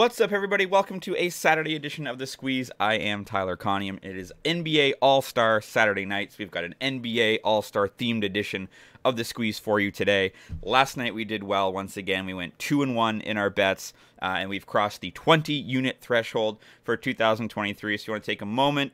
What's 0.00 0.18
up, 0.18 0.32
everybody? 0.32 0.64
Welcome 0.64 0.98
to 1.00 1.14
a 1.16 1.28
Saturday 1.28 1.76
edition 1.76 2.06
of 2.06 2.16
The 2.16 2.26
Squeeze. 2.26 2.70
I 2.80 2.94
am 2.94 3.22
Tyler 3.22 3.54
Conium. 3.54 4.02
It 4.02 4.16
is 4.16 4.32
NBA 4.46 4.94
All 5.02 5.20
Star 5.20 5.60
Saturday 5.60 6.06
nights. 6.06 6.38
We've 6.38 6.50
got 6.50 6.64
an 6.64 6.74
NBA 6.80 7.40
All 7.44 7.60
Star 7.60 7.86
themed 7.86 8.24
edition 8.24 8.70
of 9.04 9.18
The 9.18 9.24
Squeeze 9.24 9.58
for 9.58 9.78
you 9.78 9.90
today. 9.90 10.32
Last 10.62 10.96
night 10.96 11.12
we 11.12 11.26
did 11.26 11.44
well 11.44 11.70
once 11.70 11.98
again. 11.98 12.24
We 12.24 12.32
went 12.32 12.58
2 12.58 12.82
and 12.82 12.96
1 12.96 13.20
in 13.20 13.36
our 13.36 13.50
bets, 13.50 13.92
uh, 14.22 14.36
and 14.38 14.48
we've 14.48 14.64
crossed 14.64 15.02
the 15.02 15.10
20 15.10 15.52
unit 15.52 15.98
threshold 16.00 16.56
for 16.82 16.96
2023. 16.96 17.98
So 17.98 18.04
you 18.06 18.12
want 18.14 18.24
to 18.24 18.32
take 18.32 18.40
a 18.40 18.46
moment, 18.46 18.92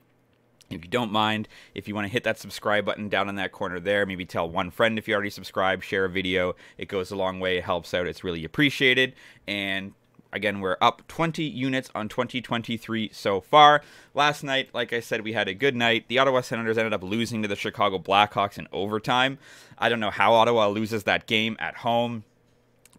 if 0.70 0.84
you 0.84 0.90
don't 0.90 1.12
mind, 1.12 1.46
if 1.72 1.86
you 1.86 1.94
want 1.94 2.08
to 2.08 2.12
hit 2.12 2.24
that 2.24 2.40
subscribe 2.40 2.84
button 2.84 3.08
down 3.08 3.28
in 3.28 3.36
that 3.36 3.52
corner 3.52 3.78
there, 3.78 4.06
maybe 4.06 4.26
tell 4.26 4.50
one 4.50 4.72
friend 4.72 4.98
if 4.98 5.06
you 5.06 5.14
already 5.14 5.30
subscribed, 5.30 5.84
share 5.84 6.06
a 6.06 6.10
video. 6.10 6.56
It 6.78 6.88
goes 6.88 7.12
a 7.12 7.16
long 7.16 7.38
way, 7.38 7.58
it 7.58 7.64
helps 7.64 7.94
out, 7.94 8.08
it's 8.08 8.24
really 8.24 8.44
appreciated. 8.44 9.14
And 9.46 9.92
Again, 10.32 10.60
we're 10.60 10.76
up 10.80 11.06
20 11.08 11.42
units 11.42 11.90
on 11.94 12.08
2023 12.08 13.10
so 13.12 13.40
far. 13.40 13.82
Last 14.14 14.42
night, 14.42 14.70
like 14.74 14.92
I 14.92 15.00
said, 15.00 15.22
we 15.22 15.32
had 15.32 15.48
a 15.48 15.54
good 15.54 15.76
night. 15.76 16.06
The 16.08 16.18
Ottawa 16.18 16.40
Senators 16.40 16.78
ended 16.78 16.92
up 16.92 17.02
losing 17.02 17.42
to 17.42 17.48
the 17.48 17.56
Chicago 17.56 17.98
Blackhawks 17.98 18.58
in 18.58 18.68
overtime. 18.72 19.38
I 19.78 19.88
don't 19.88 20.00
know 20.00 20.10
how 20.10 20.34
Ottawa 20.34 20.68
loses 20.68 21.04
that 21.04 21.26
game 21.26 21.56
at 21.58 21.76
home. 21.76 22.24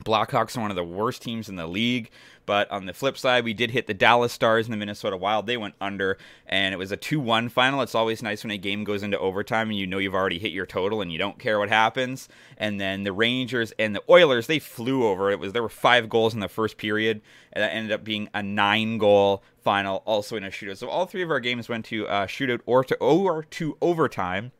Blackhawks 0.04 0.58
are 0.58 0.62
one 0.62 0.72
of 0.72 0.76
the 0.76 0.84
worst 0.84 1.22
teams 1.22 1.50
in 1.50 1.56
the 1.56 1.68
league. 1.68 2.10
But 2.48 2.72
on 2.72 2.86
the 2.86 2.94
flip 2.94 3.18
side, 3.18 3.44
we 3.44 3.54
did 3.54 3.72
hit 3.72 3.88
the 3.88 3.94
Dallas 3.94 4.32
Stars 4.32 4.68
and 4.68 4.74
the 4.74 4.78
Minnesota 4.78 5.18
Wild. 5.18 5.48
They 5.48 5.58
went 5.58 5.76
under, 5.82 6.18
and 6.48 6.74
it 6.74 6.78
was 6.78 6.94
a 6.94 6.98
2 6.98 7.20
1 7.20 7.50
final. 7.50 7.82
It's 7.82 7.94
always 7.94 8.24
nice 8.24 8.42
when 8.42 8.52
a 8.52 8.58
game 8.58 8.86
goes 8.86 9.04
into 9.04 9.20
overtime 9.20 9.70
and 9.70 9.78
you 9.78 9.86
know 9.86 9.98
you've 9.98 10.16
already 10.16 10.40
hit 10.40 10.54
your 10.54 10.66
total 10.66 11.02
and 11.02 11.12
you 11.12 11.18
don't 11.18 11.40
care 11.40 11.60
what 11.60 11.68
happens. 11.68 12.30
And 12.58 12.80
then 12.80 13.04
the 13.04 13.12
Rangers 13.12 13.74
and 13.78 13.94
the 13.94 14.02
Oilers, 14.10 14.48
they 14.48 14.60
flew 14.60 15.06
over. 15.06 15.30
It 15.30 15.40
was 15.40 15.52
There 15.52 15.62
were 15.62 15.68
five 15.68 16.08
goals 16.08 16.34
in 16.34 16.40
the 16.40 16.48
first 16.48 16.78
period, 16.78 17.22
and 17.52 17.62
that 17.62 17.74
ended 17.74 17.92
up 17.92 18.06
being 18.06 18.30
a 18.34 18.42
nine 18.42 18.98
goal 18.98 19.44
final, 19.62 19.98
also 20.06 20.38
in 20.38 20.46
a 20.46 20.48
shootout. 20.48 20.78
So 20.78 20.88
all 20.88 21.06
three 21.06 21.24
of 21.24 21.30
our 21.30 21.42
games 21.42 21.68
went 21.68 21.84
to 21.88 22.08
uh, 22.08 22.28
shootout 22.28 22.62
or 22.66 22.86
to, 22.86 22.96
or 22.96 23.44
to 23.44 23.78
overtime, 23.82 24.54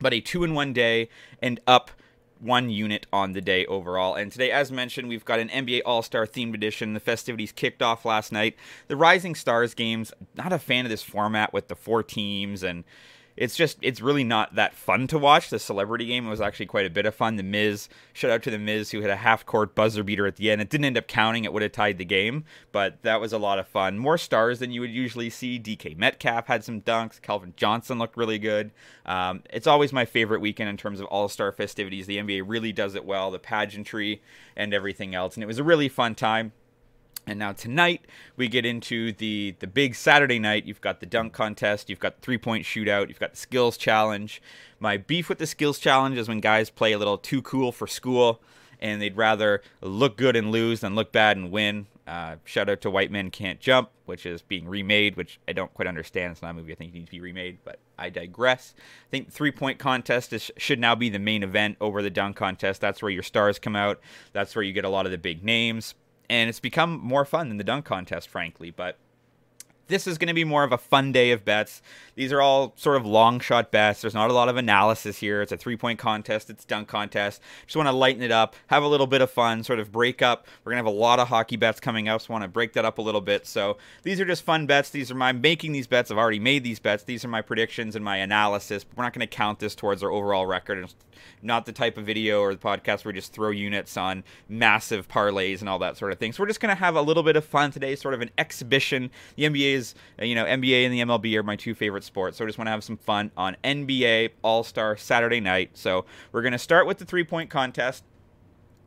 but 0.00 0.14
a 0.14 0.22
2 0.22 0.44
in 0.44 0.54
1 0.54 0.72
day 0.72 1.10
and 1.42 1.60
up 1.66 1.90
one 2.40 2.70
unit 2.70 3.06
on 3.12 3.32
the 3.32 3.40
day 3.40 3.66
overall. 3.66 4.14
And 4.14 4.30
today, 4.30 4.50
as 4.50 4.70
mentioned, 4.70 5.08
we've 5.08 5.24
got 5.24 5.40
an 5.40 5.48
NBA 5.48 5.82
All 5.84 6.02
Star 6.02 6.26
themed 6.26 6.54
edition. 6.54 6.94
The 6.94 7.00
festivities 7.00 7.52
kicked 7.52 7.82
off 7.82 8.04
last 8.04 8.32
night. 8.32 8.56
The 8.88 8.96
Rising 8.96 9.34
Stars 9.34 9.74
games, 9.74 10.12
not 10.36 10.52
a 10.52 10.58
fan 10.58 10.84
of 10.84 10.90
this 10.90 11.02
format 11.02 11.52
with 11.52 11.68
the 11.68 11.76
four 11.76 12.02
teams 12.02 12.62
and 12.62 12.84
it's 13.38 13.56
just 13.56 13.78
it's 13.82 14.00
really 14.00 14.24
not 14.24 14.56
that 14.56 14.74
fun 14.74 15.06
to 15.06 15.18
watch. 15.18 15.48
The 15.48 15.60
celebrity 15.60 16.06
game 16.06 16.28
was 16.28 16.40
actually 16.40 16.66
quite 16.66 16.86
a 16.86 16.90
bit 16.90 17.06
of 17.06 17.14
fun. 17.14 17.36
The 17.36 17.44
Miz, 17.44 17.88
shout 18.12 18.32
out 18.32 18.42
to 18.42 18.50
the 18.50 18.58
Miz 18.58 18.90
who 18.90 19.00
had 19.00 19.10
a 19.10 19.16
half 19.16 19.46
court 19.46 19.76
buzzer 19.76 20.02
beater 20.02 20.26
at 20.26 20.36
the 20.36 20.50
end. 20.50 20.60
It 20.60 20.68
didn't 20.68 20.86
end 20.86 20.98
up 20.98 21.06
counting. 21.06 21.44
It 21.44 21.52
would 21.52 21.62
have 21.62 21.72
tied 21.72 21.98
the 21.98 22.04
game, 22.04 22.44
but 22.72 23.00
that 23.02 23.20
was 23.20 23.32
a 23.32 23.38
lot 23.38 23.60
of 23.60 23.68
fun. 23.68 23.96
More 23.96 24.18
stars 24.18 24.58
than 24.58 24.72
you 24.72 24.80
would 24.80 24.90
usually 24.90 25.30
see. 25.30 25.58
DK 25.58 25.96
Metcalf 25.96 26.48
had 26.48 26.64
some 26.64 26.80
dunks. 26.80 27.22
Calvin 27.22 27.54
Johnson 27.56 27.98
looked 27.98 28.16
really 28.16 28.40
good. 28.40 28.72
Um, 29.06 29.44
it's 29.50 29.68
always 29.68 29.92
my 29.92 30.04
favorite 30.04 30.40
weekend 30.40 30.68
in 30.68 30.76
terms 30.76 30.98
of 30.98 31.06
all 31.06 31.28
star 31.28 31.52
festivities. 31.52 32.06
The 32.06 32.18
NBA 32.18 32.42
really 32.44 32.72
does 32.72 32.96
it 32.96 33.04
well. 33.04 33.30
The 33.30 33.38
pageantry 33.38 34.20
and 34.56 34.74
everything 34.74 35.14
else, 35.14 35.36
and 35.36 35.44
it 35.44 35.46
was 35.46 35.58
a 35.58 35.64
really 35.64 35.88
fun 35.88 36.16
time. 36.16 36.52
And 37.28 37.38
now 37.38 37.52
tonight 37.52 38.06
we 38.36 38.48
get 38.48 38.64
into 38.64 39.12
the 39.12 39.54
the 39.58 39.66
big 39.66 39.94
Saturday 39.94 40.38
night. 40.38 40.64
You've 40.64 40.80
got 40.80 41.00
the 41.00 41.06
dunk 41.06 41.34
contest, 41.34 41.90
you've 41.90 41.98
got 41.98 42.16
the 42.16 42.22
three 42.22 42.38
point 42.38 42.64
shootout, 42.64 43.08
you've 43.08 43.20
got 43.20 43.32
the 43.32 43.36
skills 43.36 43.76
challenge. 43.76 44.40
My 44.80 44.96
beef 44.96 45.28
with 45.28 45.36
the 45.36 45.46
skills 45.46 45.78
challenge 45.78 46.16
is 46.16 46.26
when 46.26 46.40
guys 46.40 46.70
play 46.70 46.92
a 46.92 46.98
little 46.98 47.18
too 47.18 47.42
cool 47.42 47.70
for 47.70 47.86
school, 47.86 48.40
and 48.80 49.02
they'd 49.02 49.16
rather 49.16 49.60
look 49.82 50.16
good 50.16 50.36
and 50.36 50.50
lose 50.50 50.80
than 50.80 50.94
look 50.94 51.12
bad 51.12 51.36
and 51.36 51.50
win. 51.50 51.86
Uh, 52.06 52.36
shout 52.46 52.70
out 52.70 52.80
to 52.80 52.90
White 52.90 53.10
Men 53.10 53.30
Can't 53.30 53.60
Jump, 53.60 53.90
which 54.06 54.24
is 54.24 54.40
being 54.40 54.66
remade, 54.66 55.16
which 55.16 55.38
I 55.46 55.52
don't 55.52 55.74
quite 55.74 55.86
understand. 55.86 56.32
It's 56.32 56.40
not 56.40 56.52
a 56.52 56.54
movie 56.54 56.72
I 56.72 56.76
think 56.76 56.92
it 56.92 56.94
needs 56.94 57.08
to 57.08 57.16
be 57.16 57.20
remade, 57.20 57.58
but 57.62 57.78
I 57.98 58.08
digress. 58.08 58.72
I 58.78 59.10
think 59.10 59.26
the 59.26 59.32
three 59.32 59.52
point 59.52 59.78
contest 59.78 60.32
is, 60.32 60.50
should 60.56 60.78
now 60.78 60.94
be 60.94 61.10
the 61.10 61.18
main 61.18 61.42
event 61.42 61.76
over 61.78 62.00
the 62.00 62.08
dunk 62.08 62.36
contest. 62.36 62.80
That's 62.80 63.02
where 63.02 63.10
your 63.10 63.22
stars 63.22 63.58
come 63.58 63.76
out. 63.76 64.00
That's 64.32 64.56
where 64.56 64.62
you 64.62 64.72
get 64.72 64.86
a 64.86 64.88
lot 64.88 65.04
of 65.04 65.12
the 65.12 65.18
big 65.18 65.44
names 65.44 65.94
and 66.30 66.48
it's 66.48 66.60
become 66.60 67.00
more 67.02 67.24
fun 67.24 67.48
than 67.48 67.56
the 67.56 67.64
dunk 67.64 67.84
contest, 67.84 68.28
frankly. 68.28 68.70
But 68.70 68.98
this 69.88 70.06
is 70.06 70.18
going 70.18 70.28
to 70.28 70.34
be 70.34 70.44
more 70.44 70.64
of 70.64 70.72
a 70.72 70.78
fun 70.78 71.12
day 71.12 71.32
of 71.32 71.44
bets. 71.44 71.82
These 72.14 72.32
are 72.32 72.40
all 72.40 72.74
sort 72.76 72.96
of 72.96 73.06
long 73.06 73.40
shot 73.40 73.70
bets. 73.70 74.00
There's 74.00 74.14
not 74.14 74.30
a 74.30 74.32
lot 74.32 74.48
of 74.48 74.56
analysis 74.56 75.18
here. 75.18 75.42
It's 75.42 75.52
a 75.52 75.56
three 75.56 75.76
point 75.76 75.98
contest, 75.98 76.50
it's 76.50 76.64
dunk 76.64 76.88
contest. 76.88 77.40
Just 77.66 77.76
want 77.76 77.88
to 77.88 77.92
lighten 77.92 78.22
it 78.22 78.30
up, 78.30 78.54
have 78.68 78.82
a 78.82 78.88
little 78.88 79.06
bit 79.06 79.22
of 79.22 79.30
fun, 79.30 79.64
sort 79.64 79.78
of 79.78 79.90
break 79.90 80.22
up. 80.22 80.46
We're 80.64 80.72
going 80.72 80.82
to 80.82 80.88
have 80.88 80.94
a 80.94 80.98
lot 80.98 81.18
of 81.18 81.28
hockey 81.28 81.56
bets 81.56 81.80
coming 81.80 82.08
up, 82.08 82.20
so 82.20 82.32
want 82.32 82.42
to 82.42 82.48
break 82.48 82.74
that 82.74 82.84
up 82.84 82.98
a 82.98 83.02
little 83.02 83.20
bit. 83.20 83.46
So 83.46 83.78
these 84.02 84.20
are 84.20 84.24
just 84.24 84.42
fun 84.42 84.66
bets. 84.66 84.90
These 84.90 85.10
are 85.10 85.14
my 85.14 85.32
making 85.32 85.72
these 85.72 85.86
bets. 85.86 86.10
I've 86.10 86.18
already 86.18 86.40
made 86.40 86.64
these 86.64 86.78
bets. 86.78 87.04
These 87.04 87.24
are 87.24 87.28
my 87.28 87.42
predictions 87.42 87.96
and 87.96 88.04
my 88.04 88.18
analysis. 88.18 88.84
We're 88.94 89.04
not 89.04 89.12
going 89.12 89.26
to 89.26 89.34
count 89.34 89.58
this 89.58 89.74
towards 89.74 90.02
our 90.02 90.10
overall 90.10 90.46
record. 90.46 90.78
It's 90.84 90.94
not 91.42 91.66
the 91.66 91.72
type 91.72 91.96
of 91.96 92.04
video 92.04 92.40
or 92.40 92.54
the 92.54 92.60
podcast 92.60 93.04
where 93.04 93.12
we 93.12 93.18
just 93.18 93.32
throw 93.32 93.50
units 93.50 93.96
on 93.96 94.24
massive 94.48 95.08
parlays 95.08 95.60
and 95.60 95.68
all 95.68 95.78
that 95.78 95.96
sort 95.96 96.12
of 96.12 96.18
thing. 96.18 96.32
So 96.32 96.42
we're 96.42 96.48
just 96.48 96.60
going 96.60 96.74
to 96.74 96.80
have 96.80 96.96
a 96.96 97.02
little 97.02 97.22
bit 97.22 97.36
of 97.36 97.44
fun 97.44 97.70
today, 97.70 97.96
sort 97.96 98.14
of 98.14 98.20
an 98.20 98.30
exhibition. 98.38 99.10
The 99.36 99.44
NBA 99.44 99.77
is, 99.78 99.94
uh, 100.20 100.24
you 100.24 100.34
know, 100.34 100.44
NBA 100.44 100.84
and 100.84 100.92
the 100.92 101.00
MLB 101.00 101.34
are 101.36 101.42
my 101.42 101.56
two 101.56 101.74
favorite 101.74 102.04
sports. 102.04 102.38
So 102.38 102.44
I 102.44 102.48
just 102.48 102.58
want 102.58 102.66
to 102.66 102.72
have 102.72 102.84
some 102.84 102.96
fun 102.96 103.30
on 103.36 103.56
NBA 103.64 104.30
All 104.42 104.64
Star 104.64 104.96
Saturday 104.96 105.40
night. 105.40 105.70
So 105.74 106.04
we're 106.32 106.42
going 106.42 106.52
to 106.52 106.58
start 106.58 106.86
with 106.86 106.98
the 106.98 107.04
three 107.04 107.24
point 107.24 107.50
contest. 107.50 108.04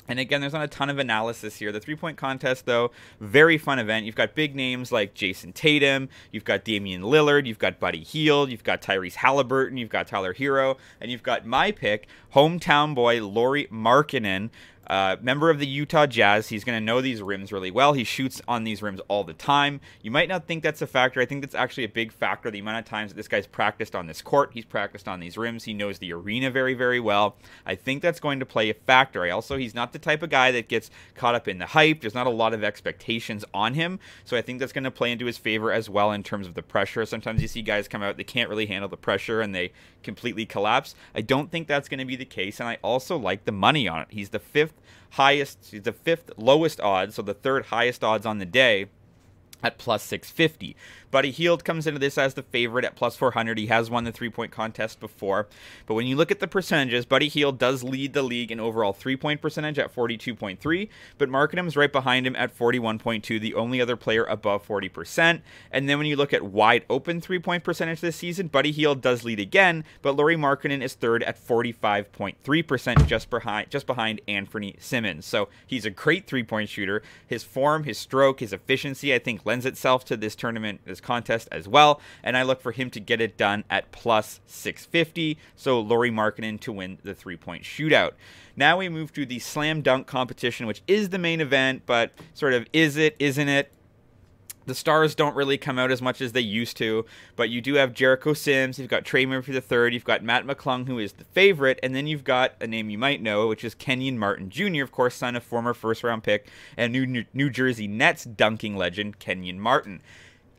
And 0.07 0.19
again, 0.19 0.41
there's 0.41 0.53
not 0.53 0.63
a 0.63 0.67
ton 0.67 0.89
of 0.89 0.99
analysis 0.99 1.55
here. 1.55 1.71
The 1.71 1.79
three 1.79 1.95
point 1.95 2.17
contest, 2.17 2.65
though, 2.65 2.91
very 3.21 3.57
fun 3.57 3.79
event. 3.79 4.05
You've 4.05 4.15
got 4.15 4.35
big 4.35 4.55
names 4.55 4.91
like 4.91 5.13
Jayson 5.13 5.53
Tatum, 5.53 6.09
you've 6.31 6.43
got 6.43 6.65
Damian 6.65 7.03
Lillard, 7.03 7.45
you've 7.45 7.59
got 7.59 7.79
Buddy 7.79 8.03
Hield, 8.03 8.51
you've 8.51 8.63
got 8.63 8.81
Tyrese 8.81 9.15
Halliburton, 9.15 9.77
you've 9.77 9.89
got 9.89 10.07
Tyler 10.07 10.33
Herro, 10.33 10.77
and 10.99 11.11
you've 11.11 11.23
got 11.23 11.45
my 11.45 11.71
pick, 11.71 12.07
hometown 12.33 12.93
boy 12.93 13.25
Lauri 13.25 13.67
Markkanen, 13.71 14.49
uh, 14.87 15.15
member 15.21 15.49
of 15.49 15.59
the 15.59 15.67
Utah 15.67 16.05
Jazz. 16.05 16.49
He's 16.49 16.63
going 16.63 16.77
to 16.77 16.83
know 16.83 17.01
these 17.01 17.21
rims 17.21 17.51
really 17.51 17.71
well. 17.71 17.93
He 17.93 18.03
shoots 18.03 18.41
on 18.47 18.63
these 18.63 18.81
rims 18.81 18.99
all 19.07 19.23
the 19.23 19.33
time. 19.33 19.79
You 20.01 20.11
might 20.11 20.27
not 20.27 20.47
think 20.47 20.63
that's 20.63 20.81
a 20.81 20.87
factor. 20.87 21.21
I 21.21 21.25
think 21.25 21.41
that's 21.41 21.55
actually 21.55 21.85
a 21.85 21.89
big 21.89 22.11
factor. 22.11 22.51
The 22.51 22.59
amount 22.59 22.79
of 22.79 22.85
times 22.85 23.11
that 23.11 23.15
this 23.15 23.27
guy's 23.27 23.47
practiced 23.47 23.95
on 23.95 24.07
this 24.07 24.21
court, 24.21 24.51
he's 24.53 24.65
practiced 24.65 25.07
on 25.07 25.19
these 25.19 25.37
rims. 25.37 25.63
He 25.63 25.73
knows 25.73 25.99
the 25.99 26.13
arena 26.13 26.51
very, 26.51 26.73
very 26.73 26.99
well. 26.99 27.37
I 27.65 27.75
think 27.75 28.01
that's 28.01 28.19
going 28.19 28.39
to 28.39 28.45
play 28.45 28.69
a 28.69 28.73
factor. 28.73 29.23
I 29.23 29.29
also, 29.29 29.57
he's 29.57 29.75
not 29.75 29.93
the 29.93 29.99
type 29.99 30.23
of 30.23 30.29
guy 30.29 30.51
that 30.51 30.67
gets 30.67 30.89
caught 31.15 31.35
up 31.35 31.47
in 31.47 31.57
the 31.57 31.67
hype. 31.67 32.01
There's 32.01 32.15
not 32.15 32.27
a 32.27 32.31
lot 32.31 32.53
of 32.53 32.63
expectations 32.63 33.45
on 33.53 33.75
him. 33.75 33.99
So 34.25 34.35
I 34.35 34.41
think 34.41 34.59
that's 34.59 34.73
going 34.73 34.83
to 34.83 34.91
play 34.91 35.11
into 35.11 35.25
his 35.25 35.37
favor 35.37 35.71
as 35.71 35.89
well 35.89 36.11
in 36.11 36.23
terms 36.23 36.47
of 36.47 36.53
the 36.53 36.63
pressure. 36.63 37.05
Sometimes 37.05 37.41
you 37.41 37.47
see 37.47 37.61
guys 37.61 37.87
come 37.87 38.03
out, 38.03 38.17
they 38.17 38.23
can't 38.23 38.49
really 38.49 38.65
handle 38.65 38.89
the 38.89 38.97
pressure 38.97 39.41
and 39.41 39.53
they 39.53 39.71
completely 40.03 40.45
collapse. 40.45 40.95
I 41.13 41.21
don't 41.21 41.51
think 41.51 41.67
that's 41.67 41.87
going 41.87 41.99
to 41.99 42.05
be 42.05 42.15
the 42.15 42.25
case. 42.25 42.59
And 42.59 42.67
I 42.67 42.77
also 42.81 43.17
like 43.17 43.45
the 43.45 43.51
money 43.51 43.87
on 43.87 44.01
it. 44.01 44.07
He's 44.09 44.29
the 44.29 44.39
fifth 44.39 44.70
highest, 45.11 45.83
the 45.83 45.91
fifth 45.91 46.31
lowest 46.37 46.79
odds, 46.79 47.15
so 47.15 47.21
the 47.21 47.33
third 47.33 47.65
highest 47.65 48.03
odds 48.03 48.25
on 48.25 48.39
the 48.39 48.45
day 48.45 48.87
at 49.63 49.77
plus 49.77 50.03
650. 50.03 50.75
Buddy 51.11 51.31
Hield 51.31 51.65
comes 51.65 51.85
into 51.85 51.99
this 51.99 52.17
as 52.17 52.33
the 52.33 52.41
favorite 52.41 52.85
at 52.85 52.95
plus 52.95 53.17
400. 53.17 53.57
He 53.57 53.67
has 53.67 53.89
won 53.89 54.05
the 54.05 54.11
three 54.13 54.29
point 54.29 54.51
contest 54.51 54.99
before. 54.99 55.47
But 55.85 55.95
when 55.95 56.07
you 56.07 56.15
look 56.15 56.31
at 56.31 56.39
the 56.39 56.47
percentages, 56.47 57.05
Buddy 57.05 57.27
Hield 57.27 57.59
does 57.59 57.83
lead 57.83 58.13
the 58.13 58.23
league 58.23 58.51
in 58.51 58.59
overall 58.61 58.93
three 58.93 59.17
point 59.17 59.41
percentage 59.41 59.77
at 59.77 59.93
42.3, 59.93 60.89
but 61.17 61.29
is 61.67 61.77
right 61.77 61.91
behind 61.91 62.25
him 62.25 62.35
at 62.37 62.57
41.2, 62.57 63.39
the 63.39 63.53
only 63.55 63.81
other 63.81 63.97
player 63.97 64.23
above 64.23 64.65
40%. 64.65 65.41
And 65.71 65.89
then 65.89 65.97
when 65.97 66.07
you 66.07 66.15
look 66.15 66.33
at 66.33 66.43
wide 66.43 66.85
open 66.89 67.19
three 67.19 67.39
point 67.39 67.63
percentage 67.63 67.99
this 67.99 68.15
season, 68.15 68.47
Buddy 68.47 68.71
Hield 68.71 69.01
does 69.01 69.25
lead 69.25 69.39
again, 69.39 69.83
but 70.01 70.15
Lauri 70.15 70.37
Markkanen 70.37 70.81
is 70.81 70.93
third 70.93 71.23
at 71.23 71.37
45.3%, 71.37 73.05
just 73.05 73.29
behind 73.29 73.69
just 73.69 73.85
behind 73.85 74.21
Anfernee 74.27 74.81
Simons. 74.81 75.25
So 75.25 75.49
he's 75.67 75.85
a 75.85 75.89
great 75.89 76.25
three 76.25 76.43
point 76.43 76.69
shooter. 76.69 77.03
His 77.27 77.43
form, 77.43 77.83
his 77.83 77.97
stroke, 77.97 78.39
his 78.39 78.53
efficiency, 78.53 79.13
I 79.13 79.19
think 79.19 79.45
lends 79.45 79.65
itself 79.65 80.05
to 80.05 80.15
this 80.15 80.35
tournament, 80.35 80.81
this 80.85 81.00
contest 81.01 81.47
as 81.51 81.67
well. 81.67 82.01
And 82.23 82.37
I 82.37 82.43
look 82.43 82.61
for 82.61 82.71
him 82.71 82.89
to 82.91 82.99
get 82.99 83.21
it 83.21 83.37
done 83.37 83.63
at 83.69 83.91
plus 83.91 84.39
650. 84.45 85.37
So 85.55 85.79
Lauri 85.79 86.11
Markkanen 86.11 86.59
to 86.61 86.71
win 86.71 86.99
the 87.03 87.13
three 87.13 87.37
point 87.37 87.63
shootout. 87.63 88.11
Now 88.55 88.77
we 88.77 88.89
move 88.89 89.13
to 89.13 89.25
the 89.25 89.39
slam 89.39 89.81
dunk 89.81 90.07
competition, 90.07 90.67
which 90.67 90.81
is 90.87 91.09
the 91.09 91.17
main 91.17 91.41
event, 91.41 91.83
but 91.85 92.11
sort 92.33 92.53
of 92.53 92.67
is 92.73 92.97
it, 92.97 93.15
isn't 93.19 93.47
it? 93.47 93.71
the 94.65 94.75
stars 94.75 95.15
don't 95.15 95.35
really 95.35 95.57
come 95.57 95.79
out 95.79 95.91
as 95.91 96.01
much 96.01 96.21
as 96.21 96.31
they 96.31 96.41
used 96.41 96.77
to, 96.77 97.05
but 97.35 97.49
you 97.49 97.61
do 97.61 97.75
have 97.75 97.93
Jericho 97.93 98.33
Sims, 98.33 98.77
you've 98.77 98.89
got 98.89 99.05
Trey 99.05 99.25
Murphy 99.25 99.53
III, 99.53 99.93
you've 99.93 100.03
got 100.03 100.23
Mac 100.23 100.45
McClung, 100.45 100.87
who 100.87 100.99
is 100.99 101.13
the 101.13 101.23
favorite, 101.25 101.79
and 101.81 101.95
then 101.95 102.07
you've 102.07 102.23
got 102.23 102.53
a 102.61 102.67
name 102.67 102.89
you 102.89 102.97
might 102.97 103.21
know, 103.21 103.47
which 103.47 103.63
is 103.63 103.75
Kenyon 103.75 104.19
Martin 104.19 104.49
Jr., 104.49 104.83
of 104.83 104.91
course, 104.91 105.15
son 105.15 105.35
of 105.35 105.43
former 105.43 105.73
first 105.73 106.03
round 106.03 106.23
pick 106.23 106.47
and 106.77 106.93
New, 106.93 107.25
New 107.33 107.49
Jersey 107.49 107.87
Nets 107.87 108.23
dunking 108.23 108.75
legend 108.75 109.19
Kenyon 109.19 109.59
Martin. 109.59 110.01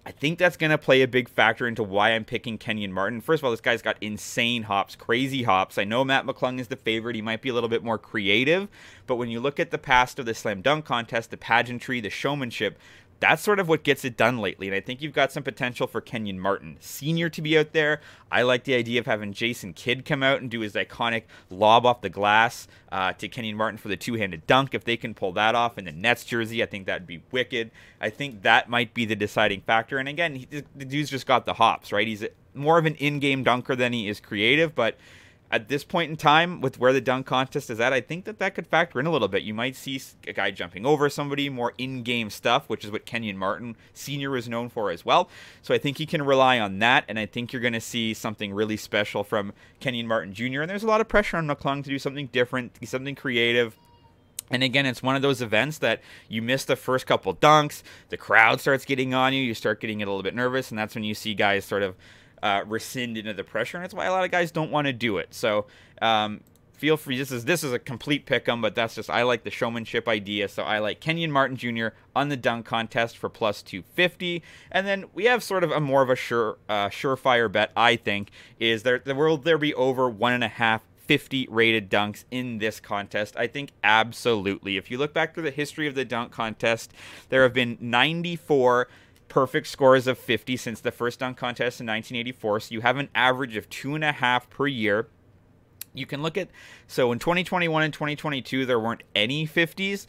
I 0.04 0.10
think 0.10 0.40
that's 0.40 0.56
going 0.56 0.70
to 0.70 0.78
play 0.78 1.02
a 1.02 1.08
big 1.08 1.28
factor 1.28 1.69
into 1.69 1.84
why 1.84 2.10
I'm 2.10 2.25
picking 2.25 2.58
Kenyon 2.58 2.93
Martin. 2.93 3.20
First 3.20 3.40
of 3.40 3.44
all, 3.44 3.52
this 3.52 3.60
guy's 3.60 3.82
got 3.82 3.96
insane 4.00 4.64
hops, 4.64 4.96
crazy 4.96 5.44
hops. 5.44 5.78
I 5.78 5.84
know 5.84 6.04
Mac 6.04 6.25
McClung 6.25 6.58
is 6.58 6.66
the 6.66 6.75
favorite. 6.75 7.14
He 7.14 7.22
might 7.22 7.40
be 7.40 7.50
a 7.50 7.54
little 7.54 7.69
bit 7.69 7.84
more 7.84 7.99
creative, 7.99 8.66
but 9.06 9.14
when 9.14 9.28
you 9.28 9.38
look 9.38 9.60
at 9.60 9.70
the 9.70 9.78
past 9.78 10.19
of 10.19 10.26
the 10.26 10.34
slam 10.34 10.60
dunk 10.60 10.87
contest, 10.87 11.31
the 11.31 11.37
pageantry, 11.37 12.00
the 12.00 12.10
showmanship, 12.10 12.81
that's 13.22 13.40
sort 13.40 13.60
of 13.60 13.69
what 13.69 13.84
gets 13.84 14.04
it 14.04 14.16
done 14.16 14.38
lately. 14.38 14.66
And 14.66 14.74
I 14.74 14.80
think 14.80 15.00
you've 15.00 15.12
got 15.12 15.30
some 15.30 15.44
potential 15.44 15.86
for 15.86 16.00
Kenyon 16.00 16.40
Martin 16.40 16.76
Sr. 16.80 17.28
to 17.28 17.40
be 17.40 17.56
out 17.56 17.72
there. 17.72 18.00
I 18.32 18.42
like 18.42 18.64
the 18.64 18.74
idea 18.74 18.98
of 18.98 19.06
having 19.06 19.32
Jason 19.32 19.74
Kidd 19.74 20.04
come 20.04 20.24
out 20.24 20.40
and 20.40 20.50
do 20.50 20.58
his 20.58 20.72
iconic 20.72 21.22
lob 21.48 21.86
off 21.86 22.00
the 22.00 22.08
glass 22.08 22.66
uh, 22.90 23.12
to 23.12 23.28
Kenyon 23.28 23.56
Martin 23.56 23.78
for 23.78 23.86
the 23.86 23.96
two 23.96 24.14
handed 24.14 24.44
dunk. 24.48 24.74
If 24.74 24.82
they 24.82 24.96
can 24.96 25.14
pull 25.14 25.30
that 25.34 25.54
off 25.54 25.78
in 25.78 25.84
the 25.84 25.92
Nets 25.92 26.24
jersey, 26.24 26.64
I 26.64 26.66
think 26.66 26.86
that'd 26.86 27.06
be 27.06 27.22
wicked. 27.30 27.70
I 28.00 28.10
think 28.10 28.42
that 28.42 28.69
might 28.69 28.92
be 28.92 29.04
the 29.04 29.14
deciding 29.14 29.60
factor. 29.60 29.98
And 29.98 30.08
again, 30.08 30.34
he, 30.34 30.48
the 30.74 30.84
dude's 30.84 31.08
just 31.08 31.26
got 31.26 31.46
the 31.46 31.54
hops, 31.54 31.92
right? 31.92 32.08
He's 32.08 32.26
more 32.54 32.76
of 32.76 32.86
an 32.86 32.96
in 32.96 33.20
game 33.20 33.44
dunker 33.44 33.76
than 33.76 33.92
he 33.92 34.08
is 34.08 34.19
creative, 34.19 34.74
but 34.74 34.98
at 35.52 35.69
this 35.69 35.84
point 35.84 36.10
in 36.10 36.16
time, 36.16 36.62
with 36.62 36.78
where 36.78 36.94
the 36.94 37.00
dunk 37.00 37.26
contest 37.26 37.69
is 37.69 37.78
at, 37.78 37.93
I 37.93 38.00
think 38.00 38.25
that 38.25 38.38
that 38.38 38.54
could 38.54 38.66
factor 38.66 38.99
in 38.99 39.04
a 39.04 39.10
little 39.10 39.28
bit. 39.28 39.43
You 39.43 39.52
might 39.52 39.76
see 39.76 40.00
a 40.26 40.32
guy 40.32 40.50
jumping 40.50 40.87
over 40.87 41.10
somebody, 41.10 41.50
more 41.50 41.75
in-game 41.76 42.31
stuff, 42.31 42.70
which 42.70 42.87
is 42.87 42.90
what 42.90 43.04
Kenyon 43.04 43.37
Martin 43.37 43.76
Sr. 43.93 44.34
is 44.34 44.49
known 44.49 44.70
for 44.70 44.90
as 44.90 45.04
well. 45.04 45.28
So 45.60 45.75
I 45.75 45.78
think 45.78 45.99
he 45.99 46.06
can 46.06 46.22
rely 46.22 46.58
on 46.58 46.78
that, 46.78 47.04
and 47.06 47.19
I 47.19 47.26
think 47.26 47.52
you're 47.52 47.60
going 47.60 47.75
to 47.75 47.81
see 47.81 48.14
something 48.14 48.54
really 48.54 48.78
special 48.78 49.22
from 49.22 49.52
Kenyon 49.78 50.06
Martin 50.06 50.32
Jr. 50.32 50.62
And 50.62 50.70
there's 50.70 50.84
a 50.84 50.88
lot 50.88 51.02
of 51.02 51.08
pressure 51.08 51.37
on 51.37 51.46
McClung 51.46 51.84
to 51.84 51.90
do 51.90 51.98
something 51.98 52.28
different, 52.28 52.78
something 52.84 53.14
creative. 53.14 53.76
And 54.50 54.62
again, 54.62 54.87
it's 54.87 55.02
one 55.02 55.16
of 55.16 55.22
those 55.22 55.43
events 55.43 55.78
that 55.78 56.00
you 56.28 56.40
miss 56.40 56.64
the 56.64 56.76
first 56.76 57.06
couple 57.06 57.34
dunks, 57.34 57.82
the 58.08 58.16
crowd 58.16 58.60
starts 58.60 58.87
getting 58.87 59.12
on 59.12 59.34
you, 59.34 59.43
you 59.43 59.55
start 59.55 59.81
getting 59.81 60.02
a 60.02 60.06
little 60.06 60.22
bit 60.22 60.34
nervous, 60.34 60.70
and 60.70 60.78
that's 60.78 60.94
when 60.94 61.05
you 61.05 61.14
see 61.14 61.34
guys 61.34 61.64
sort 61.64 61.82
of 61.82 61.94
uh, 62.42 62.64
rescind 62.66 63.16
into 63.16 63.34
the 63.34 63.44
pressure, 63.44 63.76
and 63.76 63.84
that's 63.84 63.94
why 63.94 64.06
a 64.06 64.10
lot 64.12 64.24
of 64.24 64.30
guys 64.30 64.50
don't 64.50 64.70
want 64.70 64.86
to 64.86 64.92
do 64.92 65.18
it. 65.18 65.34
So 65.34 65.66
um, 66.00 66.40
feel 66.82 66.96
free. 66.96 67.16
This 67.16 67.30
is 67.30 67.44
this 67.44 67.62
is 67.62 67.72
a 67.72 67.78
complete 67.78 68.26
pick 68.26 68.48
'em, 68.48 68.60
but 68.60 68.74
that's 68.74 68.96
just 68.96 69.08
I 69.08 69.22
like 69.22 69.44
the 69.44 69.50
showmanship 69.50 70.08
idea. 70.08 70.48
So 70.48 70.64
I 70.64 70.80
like 70.80 71.00
Kenyon 71.00 71.30
Martin 71.30 71.56
Jr. 71.56 71.88
on 72.16 72.28
the 72.28 72.36
dunk 72.36 72.66
contest 72.66 73.16
for 73.16 73.28
plus 73.28 73.62
250, 73.62 74.42
and 74.70 74.86
then 74.86 75.04
we 75.14 75.26
have 75.26 75.42
sort 75.44 75.62
of 75.62 75.70
a 75.70 75.80
more 75.80 76.02
of 76.02 76.10
a 76.10 76.16
sure 76.16 76.58
uh, 76.68 76.88
surefire 76.88 77.50
bet. 77.50 77.70
I 77.76 77.94
think 77.94 78.30
is 78.58 78.82
there, 78.82 78.98
there 78.98 79.14
will 79.14 79.36
there 79.36 79.58
be 79.58 79.72
over 79.74 80.10
one 80.10 80.32
and 80.32 80.42
a 80.42 80.48
half 80.48 80.82
50 81.06 81.46
rated 81.50 81.90
dunks 81.90 82.24
in 82.30 82.58
this 82.58 82.80
contest? 82.80 83.36
I 83.36 83.46
think 83.46 83.70
absolutely. 83.84 84.76
If 84.76 84.90
you 84.90 84.98
look 84.98 85.12
back 85.12 85.34
through 85.34 85.44
the 85.44 85.50
history 85.50 85.86
of 85.86 85.94
the 85.94 86.04
dunk 86.04 86.32
contest, 86.32 86.92
there 87.28 87.42
have 87.42 87.52
been 87.52 87.76
94 87.80 88.88
perfect 89.32 89.67
scores 89.67 90.06
of 90.06 90.19
50 90.19 90.58
since 90.58 90.82
the 90.82 90.90
first 90.90 91.20
dunk 91.20 91.38
contest 91.38 91.81
in 91.81 91.87
1984. 91.87 92.61
So 92.61 92.75
you 92.75 92.82
have 92.82 92.99
an 92.99 93.08
average 93.14 93.56
of 93.56 93.67
two 93.70 93.94
and 93.94 94.05
a 94.05 94.12
half 94.12 94.50
per 94.50 94.67
year. 94.67 95.08
You 95.94 96.05
can 96.05 96.20
look 96.20 96.37
at 96.37 96.50
so 96.87 97.12
in 97.12 97.19
2021 97.19 97.82
and 97.82 97.94
2022 97.94 98.67
there 98.67 98.79
weren't 98.79 99.02
any 99.14 99.46
50s. 99.46 100.06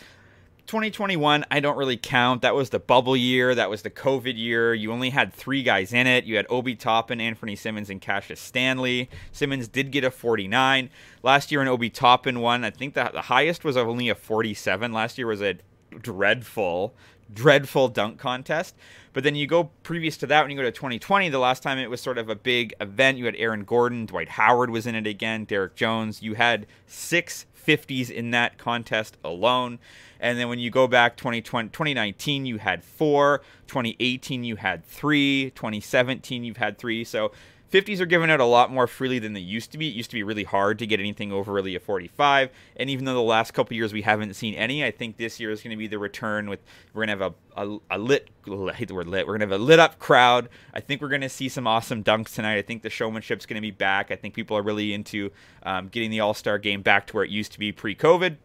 2021 0.68 1.46
I 1.50 1.62
don't 1.62 1.78
really 1.78 1.96
count. 1.96 2.42
That 2.42 2.54
was 2.54 2.72
the 2.72 2.80
bubble 2.80 3.16
year. 3.16 3.56
That 3.56 3.70
was 3.70 3.84
the 3.84 3.90
COVID 3.90 4.38
year. 4.38 4.74
You 4.74 4.92
only 4.92 5.12
had 5.12 5.34
three 5.34 5.64
guys 5.64 5.94
in 5.94 6.06
it. 6.06 6.26
You 6.26 6.36
had 6.36 6.46
Obi 6.50 6.76
Toppin, 6.76 7.20
Anfernee 7.20 7.58
Simons, 7.58 7.90
and 7.90 8.02
Cassius 8.02 8.42
Stanley. 8.42 9.10
Simons 9.32 9.70
did 9.70 9.92
get 9.92 10.04
a 10.04 10.12
49 10.12 10.90
last 11.22 11.50
year, 11.50 11.62
and 11.62 11.70
Obi 11.70 11.90
Toppin 11.90 12.42
won. 12.42 12.66
I 12.66 12.72
think 12.72 12.94
the 12.94 13.06
highest 13.06 13.64
was 13.64 13.78
only 13.78 14.10
a 14.10 14.16
47. 14.16 14.92
Last 14.92 15.18
year 15.18 15.28
was 15.28 15.42
a 15.42 15.60
dreadful 16.02 16.94
dreadful 17.34 17.88
dunk 17.88 18.20
contest. 18.20 18.76
But 19.12 19.24
then 19.24 19.36
you 19.36 19.48
go 19.48 19.66
previous 19.84 20.18
to 20.18 20.28
that, 20.28 20.42
when 20.42 20.52
you 20.52 20.58
go 20.58 20.64
to 20.64 20.72
2020, 20.72 21.30
the 21.30 21.40
last 21.40 21.64
time 21.64 21.78
it 21.78 21.90
was 21.90 22.02
sort 22.02 22.18
of 22.18 22.30
a 22.30 22.36
big 22.36 22.74
event, 22.82 23.18
you 23.18 23.26
had 23.26 23.36
Aaron 23.38 23.64
Gordon, 23.64 24.06
Dwight 24.06 24.30
Howard 24.30 24.70
was 24.70 24.88
in 24.88 24.96
it 24.96 25.08
again, 25.08 25.46
Derrick 25.46 25.76
Jones. 25.76 26.22
You 26.22 26.34
had 26.34 26.66
six 26.88 27.46
50s 27.66 28.10
in 28.10 28.32
that 28.32 28.58
contest 28.58 29.18
alone. 29.24 29.80
And 30.20 30.40
then 30.40 30.48
when 30.48 30.60
you 30.60 30.70
go 30.70 30.88
back 30.88 31.18
2020, 31.18 31.70
2019, 31.70 32.46
you 32.46 32.58
had 32.58 32.84
four. 32.84 33.42
2018, 33.68 34.44
you 34.44 34.56
had 34.56 34.86
three. 34.86 35.52
2017, 35.52 36.44
you've 36.44 36.58
had 36.58 36.78
three. 36.78 37.04
So 37.04 37.32
50s 37.74 38.00
are 38.00 38.06
given 38.06 38.30
out 38.30 38.40
a 38.40 38.46
lot 38.46 38.72
more 38.72 38.86
freely 38.86 39.18
than 39.18 39.34
they 39.34 39.40
used 39.40 39.72
to 39.72 39.80
be. 39.80 39.88
It 39.88 39.96
used 39.96 40.12
to 40.12 40.16
be 40.16 40.22
really 40.22 40.44
hard 40.44 40.78
to 40.78 40.86
get 40.86 41.00
anything 41.00 41.32
over 41.32 41.52
really 41.52 41.76
a 41.76 41.80
45. 41.80 42.52
And 42.76 42.88
even 42.88 43.06
though 43.06 43.16
the 43.16 43.22
last 43.22 43.56
couple 43.56 43.76
years 43.76 43.92
we 43.92 44.04
haven't 44.04 44.36
seen 44.36 44.54
any, 44.54 44.86
I 44.86 44.92
think 44.92 45.18
this 45.18 45.40
year 45.40 45.50
is 45.50 45.64
going 45.64 45.72
to 45.72 45.78
be 45.78 45.88
the 45.88 45.98
return 45.98 46.52
with 46.52 46.60
we're 46.94 47.06
going 47.06 47.18
to 47.18 47.24
have 47.24 47.34
a, 47.58 47.66
a, 47.66 47.78
a 47.90 47.98
lit, 47.98 48.30
I 48.48 48.74
hate 48.74 48.90
the 48.90 48.94
word 48.94 49.08
lit, 49.08 49.26
we're 49.26 49.38
going 49.38 49.50
to 49.50 49.52
have 49.52 49.60
a 49.60 49.64
lit 49.64 49.80
up 49.80 49.98
crowd. 49.98 50.50
I 50.72 50.82
think 50.82 51.02
we're 51.02 51.10
going 51.10 51.22
to 51.22 51.30
see 51.30 51.50
some 51.50 51.66
awesome 51.66 52.04
dunks 52.04 52.36
tonight. 52.36 52.58
I 52.58 52.62
think 52.62 52.84
the 52.84 52.92
showmanship's 52.92 53.48
going 53.48 53.56
to 53.56 53.62
be 53.62 53.72
back. 53.72 54.12
I 54.12 54.18
think 54.18 54.36
people 54.36 54.56
are 54.56 54.62
really 54.62 54.94
into 54.94 55.32
um, 55.64 55.88
getting 55.88 56.12
the 56.12 56.20
All 56.20 56.36
Star 56.36 56.60
game 56.60 56.84
back 56.84 57.08
to 57.08 57.16
where 57.16 57.24
it 57.24 57.32
used 57.32 57.54
to 57.54 57.60
be 57.60 57.72
pre 57.72 57.96
COVID. 57.96 58.38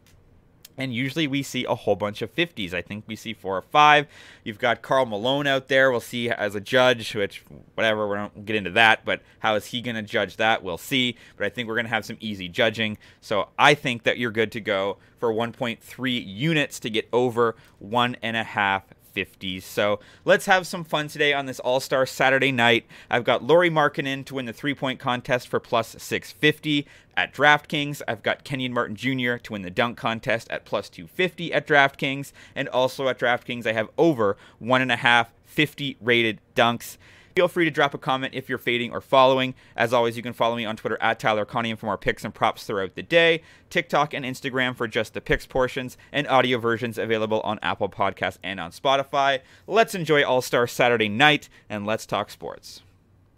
And 0.79 0.95
usually 0.95 1.27
we 1.27 1.43
see 1.43 1.65
a 1.65 1.75
whole 1.75 1.97
bunch 1.97 2.23
of 2.23 2.35
50s. 2.35 2.73
I 2.73 2.81
think 2.81 3.05
we 3.09 3.17
see 3.17 3.35
four 3.35 3.57
or 3.57 3.63
five. 3.63 4.07
You've 4.45 4.61
got 4.61 4.81
Karl 4.81 5.07
Malone 5.07 5.49
out 5.49 5.67
there. 5.67 5.91
We'll 5.91 6.01
see 6.01 6.31
as 6.31 6.55
a 6.55 6.61
judge, 6.61 7.15
which, 7.17 7.45
whatever, 7.75 8.09
we 8.09 8.17
don't 8.17 8.47
get 8.47 8.55
into 8.55 8.71
that. 8.71 9.05
But 9.05 9.21
how 9.41 9.57
is 9.57 9.67
he 9.67 9.83
going 9.83 9.97
to 9.97 10.03
judge 10.03 10.37
that? 10.37 10.63
We'll 10.63 10.79
see. 10.79 11.17
But 11.37 11.47
I 11.47 11.49
think 11.51 11.67
we're 11.67 11.75
going 11.75 11.87
to 11.87 11.91
have 11.91 12.07
some 12.07 12.17
easy 12.21 12.49
judging. 12.49 12.97
So 13.21 13.49
I 13.59 13.75
think 13.75 14.05
that 14.05 14.19
you're 14.19 14.31
good 14.31 14.53
to 14.53 14.61
go 14.61 14.99
for 15.19 15.33
1.3 15.33 16.25
units 16.25 16.79
to 16.81 16.91
get 16.91 17.09
over 17.13 17.57
one 17.81 18.17
and 18.23 18.37
a 18.37 18.45
half 18.45 18.85
50s. 19.19 19.63
So 19.63 20.01
let's 20.25 20.47
have 20.47 20.67
some 20.67 20.85
fun 20.85 21.09
today 21.09 21.33
on 21.33 21.47
this 21.47 21.59
All 21.61 21.81
Star 21.81 22.07
Saturday 22.07 22.53
night. 22.53 22.87
I've 23.11 23.25
got 23.25 23.43
Lauri 23.43 23.71
Markkanen 23.71 24.25
to 24.27 24.35
win 24.35 24.47
the 24.47 24.53
three 24.53 24.75
point 24.75 25.01
contest 25.01 25.49
for 25.49 25.59
plus 25.59 25.97
650 25.99 26.87
at 27.17 27.35
DraftKings. 27.35 28.01
I've 28.07 28.23
got 28.23 28.45
Kenyon 28.45 28.73
Martin 28.73 28.97
Jr. 28.97 29.37
to 29.37 29.53
win 29.53 29.63
the 29.63 29.71
dunk 29.71 29.99
contest 29.99 30.49
at 30.51 30.65
plus 30.65 30.89
250 30.89 31.53
at 31.53 31.67
DraftKings. 31.67 32.33
And 32.55 32.69
also 32.69 33.09
at 33.09 33.19
DraftKings, 33.19 33.67
I 33.67 33.73
have 33.73 33.91
over 33.99 34.37
one 34.59 34.83
and 34.83 34.93
a 34.93 34.97
half 34.97 35.33
50 35.47 35.97
rated 36.01 36.41
dunks. 36.55 36.97
Feel 37.39 37.47
free 37.47 37.67
to 37.67 37.71
drop 37.71 37.95
a 37.95 37.99
comment 37.99 38.35
if 38.35 38.49
you're 38.49 38.59
fading 38.59 38.91
or 38.91 39.01
following. 39.01 39.55
As 39.77 39.93
always, 39.93 40.17
you 40.17 40.25
can 40.25 40.33
follow 40.33 40.57
me 40.57 40.65
on 40.65 40.75
Twitter 40.75 40.99
at 41.01 41.21
Tyler 41.21 41.47
Conium 41.47 41.79
for 41.79 41.87
more 41.87 41.97
picks 41.97 42.25
and 42.25 42.35
props 42.35 42.65
throughout 42.65 42.97
the 42.97 43.03
day, 43.05 43.43
TikTok 43.71 44.13
and 44.13 44.25
Instagram 44.25 44.75
for 44.75 44.89
just 44.89 45.15
the 45.15 45.21
picks 45.21 45.47
portions, 45.47 45.97
and 46.11 46.27
audio 46.27 46.59
versions 46.59 46.99
available 46.99 47.41
on 47.43 47.61
Apple 47.63 47.89
Podcasts 47.89 48.39
and 48.43 48.59
on 48.59 48.73
Spotify. 48.73 49.39
Let's 49.69 49.95
enjoy 49.95 50.25
All 50.25 50.43
Star 50.43 50.67
Saturday 50.67 51.09
night 51.09 51.49
and 51.71 51.87
let's 51.87 52.07
talk 52.07 52.29
sports. 52.29 52.83